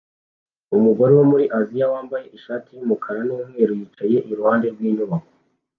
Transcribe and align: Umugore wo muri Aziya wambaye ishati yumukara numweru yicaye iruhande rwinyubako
Umugore 0.77 1.11
wo 1.19 1.25
muri 1.31 1.45
Aziya 1.59 1.85
wambaye 1.93 2.25
ishati 2.37 2.69
yumukara 2.73 3.19
numweru 3.27 3.73
yicaye 3.79 4.17
iruhande 4.31 4.65
rwinyubako 4.73 5.29